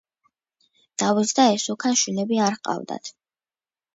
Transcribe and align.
დავითს 1.01 1.33
და 1.39 1.43
ესუქანს 1.57 2.01
შვილები 2.03 2.41
არ 2.45 2.57
ჰყავდათ. 2.57 3.13